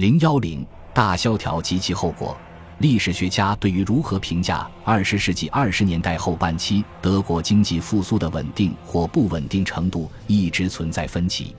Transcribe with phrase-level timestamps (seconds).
[0.00, 2.34] 零幺零大萧条及其后果，
[2.78, 11.54] 历史学家对于如何评价二十世纪二十年代后半期德国经济复苏的稳定或不稳定程度一直存在分歧。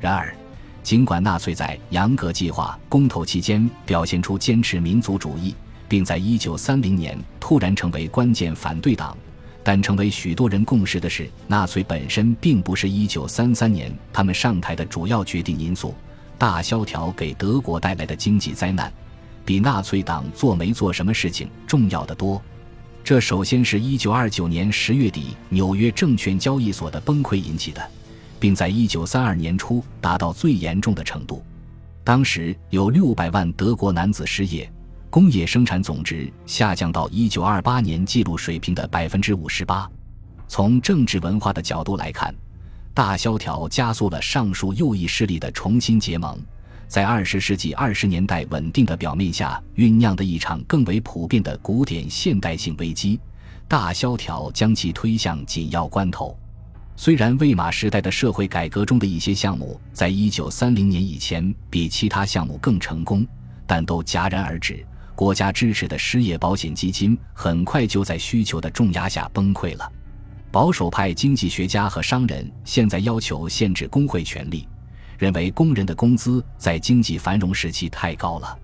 [0.00, 0.34] 然而，
[0.82, 5.54] 尽管纳粹在杨格计划公投期间表现出坚持民族主义，
[5.86, 9.14] 并在一九三零年突然成为关键反对党，
[9.62, 15.94] 但成为许多人共识的是，纳粹本身并不是一九三三年他们上台的主要决定因素。
[16.38, 18.92] 大萧条给德国带来的经济灾难，
[19.44, 22.40] 比纳粹党做没做什么事情重要的多。
[23.02, 27.86] 这首先是一九二九年十月底纽约证券交易所的崩溃引起的，
[28.40, 31.42] 并在一九三二年初达到最严重的程度。
[32.02, 34.70] 当时有六百万德国男子失业，
[35.10, 39.88] 工业生产总值下降到一九二八年记录水平的百分之五十八。
[40.48, 42.34] 从政治文化的角度来看。
[42.94, 46.40] 大萧条加速了上述右翼势力的重新结盟，
[46.86, 53.18] 在二十世纪二十年代稳定的表面下酝酿的一场更为普遍的古典现代性危机。
[53.66, 56.38] 大萧条将其推向紧要关头。
[56.94, 63.26] 虽然魏玛时代的社会改革中的一些项目在一九三零年以前比其他项目更成功，
[63.66, 64.86] 但都戛然而止。
[65.16, 69.90] 国家支持的失业保险基金很快就在需求的重压下崩溃了。
[70.54, 74.68] 保守派经济学家和商人现在要求限制工会权利，
[75.18, 78.56] 认为工人的工资在经济繁荣时期太高了。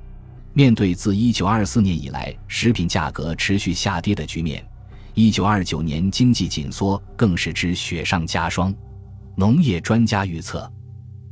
[0.53, 4.65] 面对自1924年以来食品价格持续下跌的局面
[5.17, 8.73] ，1929年经济紧缩更是之雪上加霜。
[9.35, 10.73] 农业专家预测，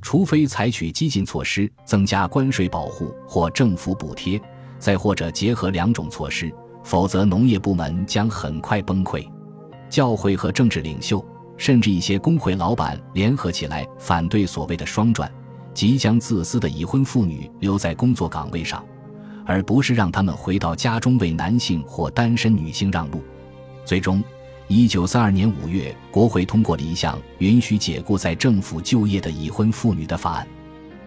[0.03, 4.41] 除非采取激进措施，增加关税保护或政府补贴，
[4.81, 9.25] 再或者结合两种措施，否则农业部门将很快崩溃。
[9.89, 11.25] 教会和政治领袖，
[11.57, 15.31] 甚至一些工会老板联合起来反对所谓的“双转”，
[15.75, 18.85] 即将自私的已婚妇女留在工作岗位上，
[19.47, 23.23] 而不是让他们回到家中为男性或单身女性让路。
[23.85, 24.23] 最终，
[24.67, 30.47] 一九三二年五月，国会通过了一项允许解雇在政府就业的已婚妇女的法案。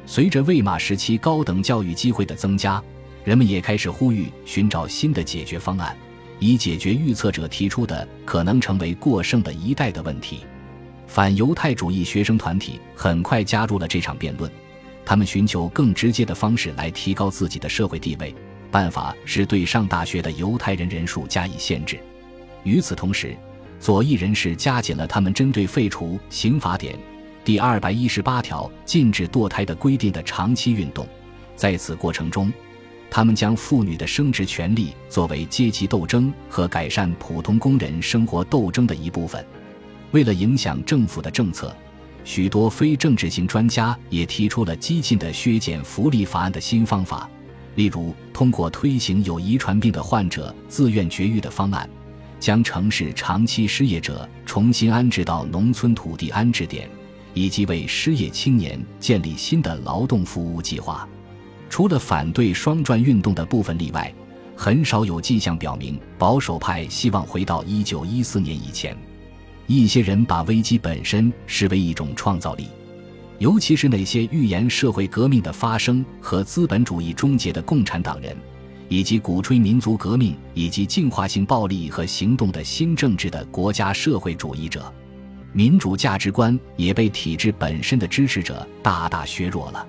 [0.08, 2.84] 随着魏玛时期高等教育机会的增加，
[3.24, 5.96] 人们也开始呼吁寻找新的解决方案。
[6.42, 10.40] 以解决预测者提出的可能成为过剩的一代的问题。
[11.06, 14.52] 反犹太主义学生团体很快加入了这场辩论，
[15.06, 18.34] 他们寻求更直接的方式来提高自己的社会地位。
[18.72, 22.00] 办法是对上大学的犹太人人数加以限制。
[22.64, 23.36] 与此同时，
[23.80, 26.98] 左翼人士加紧了他们针对废除刑法典
[27.44, 31.06] 第二百一十八条禁止堕胎的规定的长期运动。
[31.56, 32.52] 在此过程中，
[33.14, 39.46] 他们将妇女的生殖权利作为阶级斗争和改善普通工人生活斗争的一部分。
[40.12, 41.76] 为了影响政府的政策，
[42.24, 47.30] 许多非政治性专家也提出了激进的削减福利法案的新方法，
[47.76, 51.90] 例如通过推行有遗传病的患者自愿绝育的方案，
[52.40, 56.90] 将城市长期失业者重新安置到农村土地安置点，
[57.34, 61.06] 以及为失业青年建立新的劳动服务计划。
[61.72, 64.14] 除了反对双转运动的部分例外，
[64.58, 68.96] 很少有迹象表明保守派希望回到一九一四年以前。
[69.68, 72.68] 一些人把危机本身视为一种创造力，
[73.40, 78.36] 尤其是那些预言社会革命的发生和资本主义终结的共产党人，
[78.90, 84.94] 以及鼓吹民族革命以及进化性暴力和行动的新政治的国家社会主义者。
[85.54, 89.88] 民主价值观也被体制本身的支持者大大削弱了。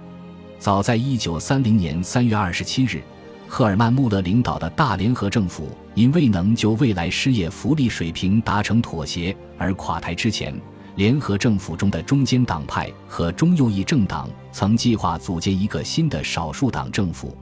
[0.62, 3.02] 早在一九三零年三月二十七日，
[3.48, 10.54] 赫尔曼·穆勒领导的大联合政府因未能就未来失业福利水平达成妥协而垮台之前，
[10.94, 17.36] 联合政府中的中间党派和中右翼政党曾计划组建一个新的少数党政府，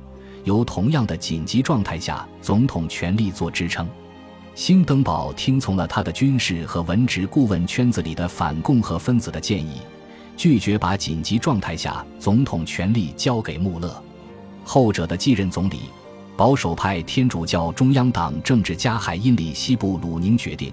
[0.45, 3.87] 由同样的紧急状态下总统权力做支撑。
[4.55, 9.83] 兴登堡听从了他的军事和文职顾问圈子里的反共和分子的建议。
[10.37, 14.03] 拒绝把紧急状态下总统权力交给穆勒，
[14.65, 15.81] 后者的继任总理，
[16.37, 20.73] 保守派天主教中央党政治家海因里希·布鲁宁决定，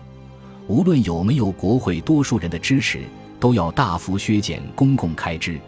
[0.67, 3.01] 无论有没有国会多数人的支持，
[3.39, 5.59] 都要大幅削减公共开支。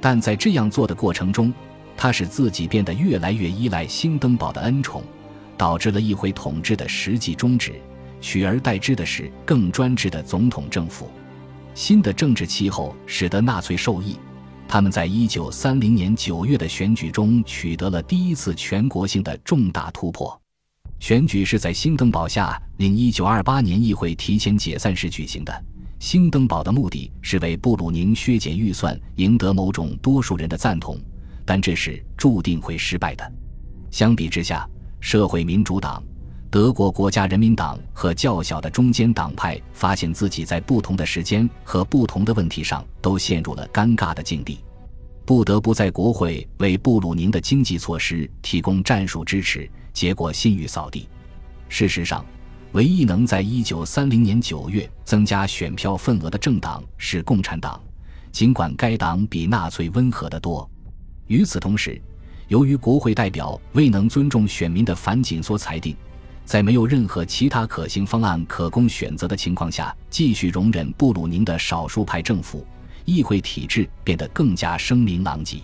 [0.00, 1.52] 但在这样做的过程中，
[1.96, 5.02] 他使自己变得越来越依赖兴登堡的恩宠，
[5.56, 7.72] 导致了议会统治的实际终止，
[8.20, 11.08] 取而代之的是更专制的总统政府。
[11.76, 14.16] 新的政治气候使得纳粹受益，
[14.66, 20.40] 他们在一九三零年九月的选举中取得了第一次全国性的重大突破。
[20.98, 25.64] 选举是在新登堡下令一九二八年议会提前解散时举行的。
[25.98, 30.98] 新登堡的目的是为布鲁宁削减预算赢得某种多数人的赞同，
[31.44, 33.32] 但这是注定会失败的。
[33.90, 34.66] 相比之下，
[34.98, 36.02] 社会民主党、
[36.48, 44.60] 德国国家人民党和较小的中间党派发现自己在不同的时间和不同的问题上都陷入了尴尬的境地，
[45.24, 51.08] 不得不在国会为布鲁宁的经济措施提供战术支持，结果信誉扫地。
[51.68, 52.24] 事实上，
[52.72, 57.78] 唯一能在一九三零年九月增加选票份额的政党是共产党，
[58.30, 60.68] 尽管该党比纳粹温和得多。
[61.26, 62.00] 与此同时，
[62.46, 65.96] 由于国会代表未能尊重选民的反紧缩裁定，
[66.46, 72.64] 在没有任何其他可行方案可供选择的情况下，继续容忍布鲁宁的少数派政府，
[73.04, 75.58] 议会体制变得更加声名狼藉。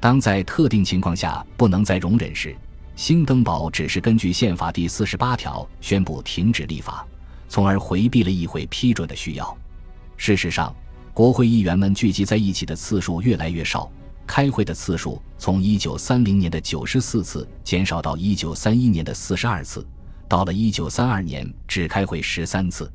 [0.00, 2.56] 当在特定情况下不能再容忍时，
[2.96, 7.06] 兴登堡只是根据宪法第四十八条宣布停止立法，
[7.48, 9.56] 从而回避了议会批准的需要。
[10.16, 10.74] 事实上，
[11.14, 13.88] 国会议员们聚集在一起的次数越来越少，
[14.26, 19.86] 开会的次数从一九三零年的九十四次减少到一九三一年的四十二次，
[20.28, 22.90] 到了一九三二年只开会十三次。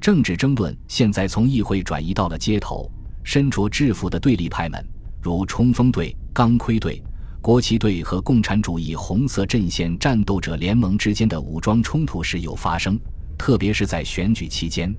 [0.00, 2.90] 政治争论现在从议会转移到了街头，
[3.24, 4.86] 身着制服的对立派们，
[5.22, 7.02] 如冲锋队、钢盔队。
[7.40, 12.98] 国旗队和共产主义红色阵线战斗者联盟之间的武装冲突时有发生，
[13.38, 14.92] 特别是在选举期间。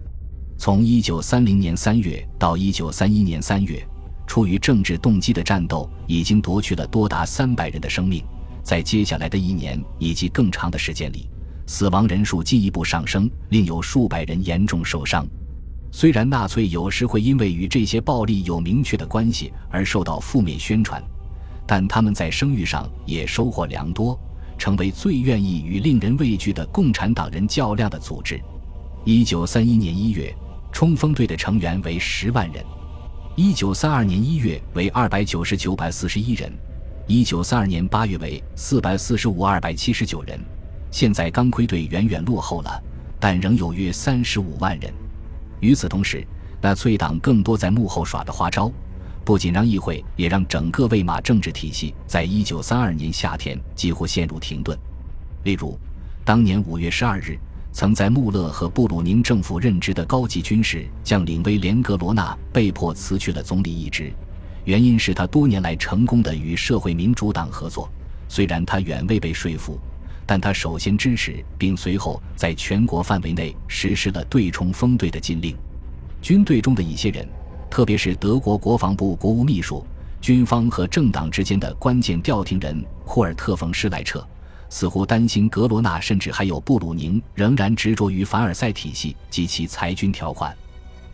[0.58, 3.86] 从1930年3月到1931年3月，
[4.26, 8.24] 出于政治动机的战斗已经夺去了多达300人的生命。
[8.64, 11.30] 在接下来的一年以及更长的时间里，
[11.68, 15.28] 死亡人数进一步上升，另有数百人严重受伤。
[15.92, 21.04] 虽然纳粹有时会因为与这些暴力有明确的关系而受到负面宣传。
[21.70, 24.18] 但他们在声誉上也收获良多，
[24.58, 28.40] 成为最愿意与令人畏惧的共产党人较量的组织。
[29.04, 30.34] 一九三一年一月，
[30.72, 32.64] 冲锋队的成员为十万人；
[33.36, 36.50] 一九三二年一月为二百九十九百四十一人；
[37.06, 40.40] 一九三二年八月为四百四十五二百七十九人。
[40.92, 42.84] 现在钢盔队远远落后了，
[43.20, 44.92] 但仍有约三十五万人。
[45.60, 46.26] 与此同时，
[46.62, 48.72] 纳粹党更多在幕后耍的花招。
[49.26, 54.78] 不仅让议会，也让整个魏玛政治体系在一九三二年夏天几乎陷入停顿。
[55.44, 55.78] 例如，
[56.24, 57.38] 当年五月十二日，
[57.74, 64.14] 曾在穆勒和布鲁宁政府任职的高级军事将领威廉格罗纳被迫辞去了总理一职，
[64.64, 67.90] 原因是他多年来成功的与社会民主党合作。
[68.30, 69.78] 虽然他远未被说服，
[70.28, 75.58] 但他首先支持并随后在全国范围内实施了对冲锋队的禁令。
[76.22, 77.28] 军队中的一些人。
[77.70, 79.86] 特别是德国国防部国务秘书、
[80.22, 84.26] 军方和政党之间的关键调停人库尔特·冯·施莱彻，
[84.70, 90.56] 似乎担心格罗纳甚至还有布鲁宁仍然执着于凡尔赛体系及其裁军条款，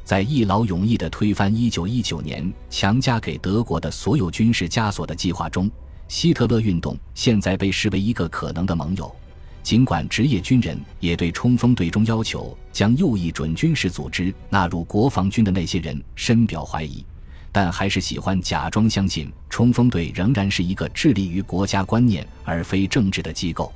[0.03, 5.69] 在一劳永逸地推翻1919年强加给德国的所有军事枷锁的计划中，
[6.13, 9.11] 希特勒运动现在被视为一个可能的盟友。
[9.63, 17.03] 尽管职业军人也对冲锋队中要求将右翼准军事组织纳入国防军的那些人深表怀疑，
[17.51, 23.73] 但还是喜欢假装相信冲锋队仍然是一个致力于国家观念而非政治的机构。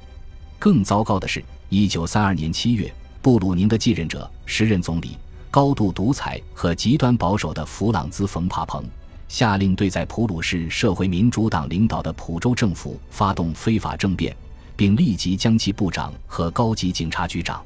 [0.59, 5.17] 更糟糕的是，一九三二年七月，布鲁宁的继任者、时任总理、
[5.49, 8.85] 高度独裁和极端保守的弗朗兹·冯·帕彭，
[9.27, 14.35] 下令对在普鲁士社会民主党领导的普州政府发动非法政变。
[14.77, 17.65] 并立即将其部长和高级警察局长，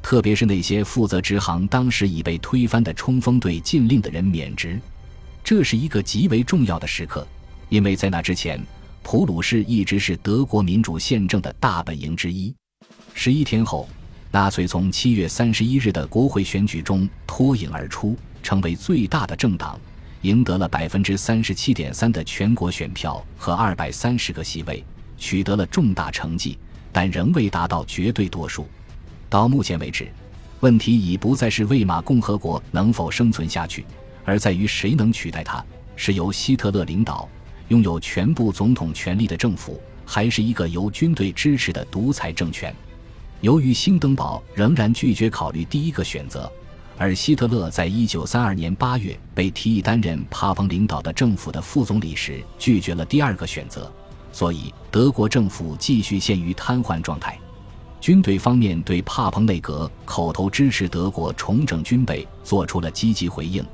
[0.00, 4.80] 特别是那些负责执行当时已被推翻的冲锋队禁令的人免职。
[5.44, 7.28] 这是一个极为重要的时刻，
[7.68, 8.58] 因为在那之前，
[9.02, 12.54] 普鲁士一直是德国民主宪政的大本营之一。
[13.12, 13.86] 十一天后，
[14.30, 19.78] 纳粹从七月三十一日的国会选举中脱颖而出，成为最大的政党，
[20.22, 24.84] 赢得了百分之三十七点三的全国选票和二百三十个席位。
[25.20, 26.56] 取得了重大成绩，
[26.92, 28.68] 但仍未达到绝对多数。
[29.28, 30.06] 到目前为止，
[30.60, 33.84] 问题已不再是魏玛共和国能否生存下去，
[34.24, 35.64] 而在于谁能取代它：
[35.96, 37.28] 是由希特勒领导、
[37.66, 42.72] 拥有全部总统权力的政府，还是一个由军队支持的独裁政权？
[43.40, 46.48] 由于兴登堡仍然拒绝考虑第一个选择，
[46.98, 53.90] 而希特勒在一九三二年八月被提议担任帕彭领导的政府的副总理时，拒绝了第二个选择。
[54.32, 57.38] 所以，德国政府继续陷于瘫痪状态。
[58.00, 63.64] 军队方面对帕彭内阁口头支持德国重整军备做出了积极回应，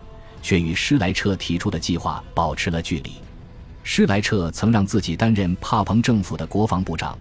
[0.41, 3.13] 却与施莱彻提出的计划保持了距离。
[3.83, 7.19] 施莱彻曾让自己担任帕彭政府的国防部长，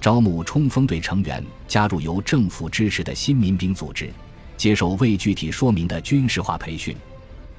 [0.00, 4.12] 招募冲锋队成员加入由政府支持的新民兵组织，
[4.56, 6.96] 接受未具体说明的军事化培训。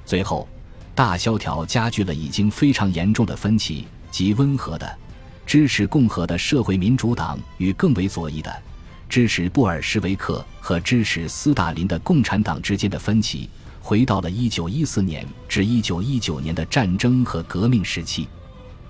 [0.04, 0.48] 最后，
[0.94, 3.86] 大萧条加剧了已经非常严重的分歧。
[4.08, 4.98] 及温和的
[5.44, 8.62] 支持共和的社会民主党与更为左翼的
[9.10, 13.50] 支持布尔什维克和支持斯大林的共产党之间的分歧，
[13.82, 18.26] 回到了1914年至1919年的战争和革命时期。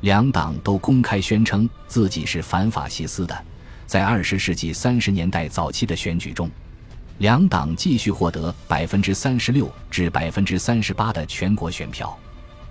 [0.02, 3.36] 两党都公开宣称自己是反法西斯的。
[3.84, 6.48] 在二十世纪三十年代早期的选举中，
[7.18, 12.16] 两党继续获得百分之三十六至百分之三十八的全国选票。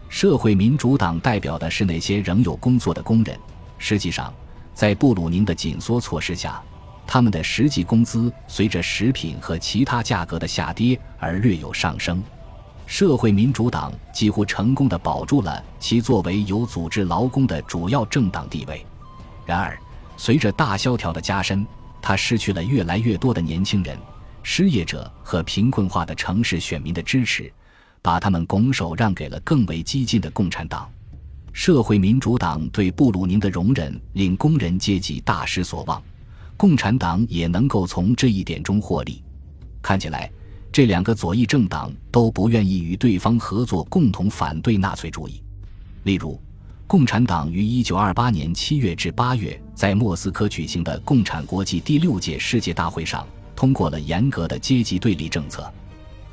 [0.08, 3.38] 社会民主党代表的是那些仍有工作的工人。
[3.80, 4.32] 实际上，
[4.74, 6.62] 在布鲁宁的紧缩措施下，
[7.08, 12.22] 他们的实际工资随着食品和其他价格的下跌而略有上升。
[12.86, 18.86] 社会民主党几乎成功地保住了其作为有组织劳工的主要政党地位。
[19.44, 19.75] 然而，
[20.18, 21.66] 随着大萧条的加深，
[22.00, 23.98] 他失去了越来越多的年轻人、
[24.48, 27.52] 失业者和贫困化的城市选民的支持，
[28.04, 30.88] 把他们拱手让给了更为激进的共产党。
[31.52, 36.00] 社会民主党对布鲁宁的容忍令工人阶级大失所望，
[36.56, 39.24] 共产党也能够从这一点中获利。
[39.82, 40.32] 看起来。
[40.72, 45.42] 这两个左翼政党都不愿意与对方合作，共同反对纳粹主义。
[46.04, 46.38] 例如，
[46.86, 53.25] 共产党于1928年7月至8月在莫斯科举行的共产国际第六届世界大会上
[53.56, 55.72] 通过了严格的阶级对立政策，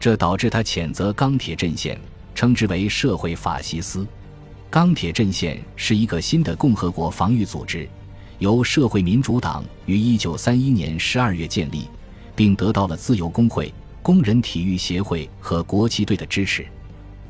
[0.00, 1.98] 这导致他谴责钢铁阵线，
[2.34, 4.06] 称之为社会法西斯。
[4.68, 7.88] 钢铁阵线是一个新的共和国防御组织，
[8.38, 11.86] 由社会民主党于1931年12月建立，
[12.34, 13.72] 并得到了自由工会。
[14.02, 16.66] 工人体育协会和国旗队的支持，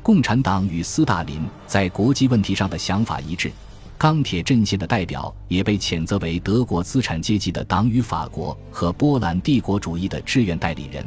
[0.01, 3.51] 共产党与斯大林在国际问题上的想法一致。
[3.97, 11.05] 钢铁阵线的代表也被谴责为德国资产阶级的党与法国和波兰帝国主义的志愿代理人，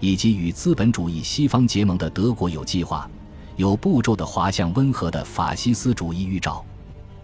[0.00, 3.08] 以及与资本主义西方结盟的德国有计划、
[3.56, 6.64] 有步骤的滑向温和的法西斯主义预兆。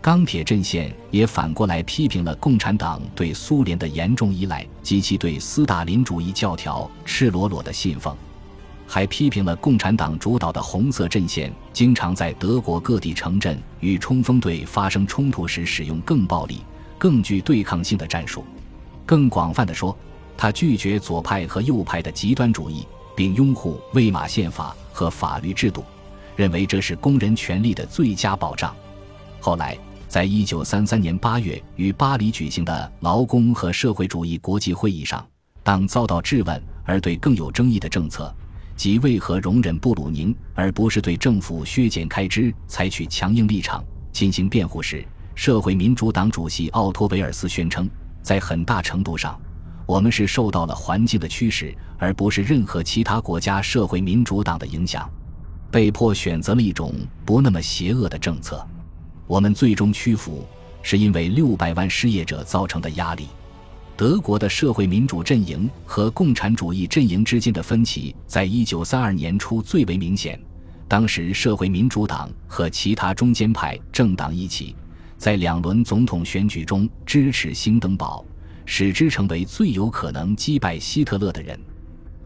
[0.01, 8.17] 钢铁阵线也反过来批评了共产党对苏联的严重依赖及其对斯大林主义教条赤裸裸的信奉，
[8.89, 16.63] 还批评了共产党主导的红色阵线经常在德国各地城镇与冲锋队发生冲突时使用更暴力、
[16.97, 18.43] 更具对抗性的战术。
[19.05, 19.97] 更广泛的说，
[20.37, 25.85] 他拒绝左派和右派的极端主义，并拥护魏玛宪法和法律制度，
[26.35, 28.75] 认为这是工人权利的最佳保障。
[29.39, 29.79] 后来。
[30.09, 35.23] 在一九三三年八月于巴黎举行的劳工和社会主义国际会议上，
[35.63, 38.35] 当遭到质问而对更有争议的政策，
[38.79, 45.05] 即为何容忍布鲁宁而不是对政府削减开支采取强硬立场进行辩护时，
[45.35, 47.91] 社会民主党主席奥托·维尔斯宣称，
[48.23, 49.37] 在很大程度上，
[49.85, 55.11] 我们是受到了环境的驱使，而不是任何其他国家社会民主党的影响，
[55.73, 56.95] 被迫选择了一种
[57.25, 58.65] 不那么邪恶的政策。
[59.27, 60.47] 我们最终屈服，
[60.83, 63.27] 是因为六百万失业者造成的压力。
[63.99, 70.41] 德国的社会民主阵营和共产主义阵营之间的分歧，在一九三二年初最为明显。
[70.87, 74.77] 当时，社会民主党和其他中间派政党一起，
[75.17, 78.25] 在两轮总统选举中支持兴登堡，
[78.65, 81.59] 使之成为最有可能击败希特勒的人。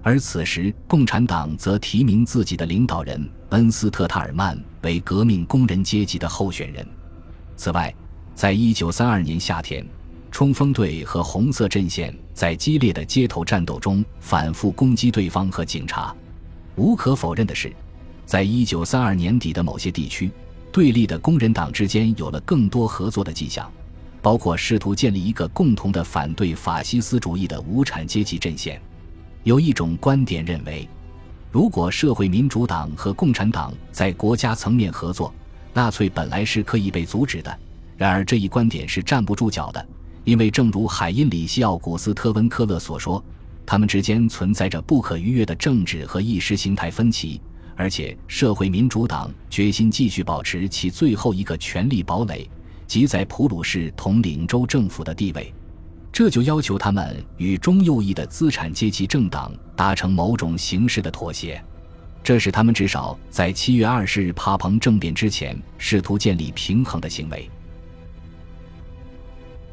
[0.03, 6.87] 而此时，共产党则提名自己的领导人恩斯特·塔尔曼为革命工人阶级的候选人。
[7.57, 7.95] 此外，
[8.35, 9.83] 在一九三二年夏天，
[10.33, 16.13] 冲锋队和红色阵线在激烈的街头战斗中反复攻击对方和警察。
[16.75, 17.71] 无可否认的是，
[18.25, 20.31] 在一九三二年底的某些地区，
[20.73, 23.71] 对立的工人党之间有了更多合作的迹象，
[24.23, 28.81] 包括试图建立一个共同的反对法西斯主义的无产阶级阵线。
[29.43, 30.89] 有一种观点认为，
[31.51, 35.33] 如果社会民主党和共产党在国家层面合作，
[35.75, 37.59] 纳粹本来是可以被阻止的。
[37.99, 39.87] 然而，这一观点是站不住脚的，
[40.25, 43.23] 因为正如海因里希·奥古斯特·温科勒所说，
[43.67, 47.41] 他们之间存在着不可逾越的政治和意识形态分歧，
[47.75, 52.49] 而且社会民主党决心继续保持其最后一个权力堡垒，
[52.87, 55.53] 即在普鲁士统领州政府的地位。
[56.13, 61.61] 这就要求他们与中右翼的资产阶级政党达成某种形式的妥协，
[62.23, 67.51] 这是他们至少在七月二十日帕彭政变之前试图建立平衡的行为。